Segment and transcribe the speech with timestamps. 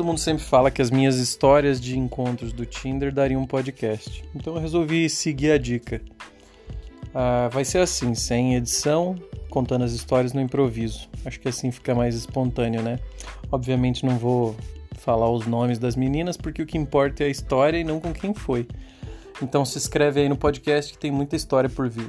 [0.00, 4.24] Todo mundo sempre fala que as minhas histórias de encontros do Tinder dariam um podcast.
[4.34, 6.00] Então eu resolvi seguir a dica.
[7.14, 9.14] Ah, vai ser assim, sem edição,
[9.50, 11.06] contando as histórias no improviso.
[11.22, 12.98] Acho que assim fica mais espontâneo, né?
[13.52, 14.56] Obviamente não vou
[14.94, 18.10] falar os nomes das meninas, porque o que importa é a história e não com
[18.10, 18.66] quem foi.
[19.42, 22.08] Então se inscreve aí no podcast que tem muita história por vir.